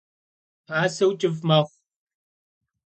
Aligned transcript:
Paseu 0.65 1.11
ç'ıf 1.19 1.37
mexhu. 1.47 1.75